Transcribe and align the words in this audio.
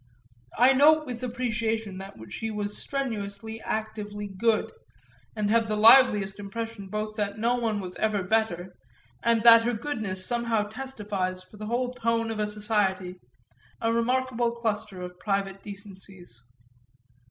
I 0.57 0.73
note 0.73 1.05
with 1.05 1.23
appreciation 1.23 1.99
that 1.99 2.15
she 2.29 2.49
was 2.49 2.75
strenuously, 2.75 3.61
actively 3.63 4.27
good, 4.27 4.71
and 5.35 5.51
have 5.51 5.67
the 5.67 5.75
liveliest 5.75 6.39
impression 6.39 6.87
both 6.89 7.15
that 7.17 7.37
no 7.37 7.53
one 7.57 7.79
was 7.79 7.95
ever 7.97 8.23
better, 8.23 8.73
and 9.21 9.43
that 9.43 9.61
her 9.61 9.75
goodness 9.75 10.25
somehow 10.25 10.63
testifies 10.63 11.43
for 11.43 11.57
the 11.57 11.67
whole 11.67 11.93
tone 11.93 12.31
of 12.31 12.39
a 12.39 12.47
society, 12.47 13.19
a 13.79 13.93
remarkable 13.93 14.49
cluster 14.53 15.03
of 15.03 15.19
private 15.19 15.61
decencies. 15.61 16.45